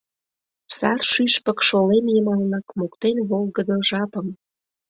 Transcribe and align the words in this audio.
Сар 0.77 0.99
шӱшпык 1.11 1.59
шолем 1.67 2.05
йымалнак 2.15 2.67
моктен 2.79 3.17
волгыдо 3.29 3.75
жапым. 3.89 4.27